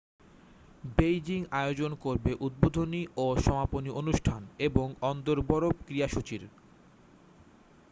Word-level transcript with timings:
Beijing 0.93 1.41
আয়োজন 1.53 1.91
করবে 2.01 2.31
উদ্বোধনী 2.39 3.01
ও 3.17 3.35
সমাপনী 3.37 3.89
অনুষ্ঠান 3.91 4.41
এবং 4.67 4.87
অন্দর 5.03 5.37
বরফ 5.49 5.75
ক্রীড়াসূচির 5.85 6.43